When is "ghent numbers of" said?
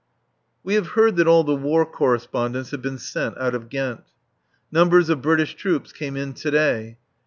3.69-5.21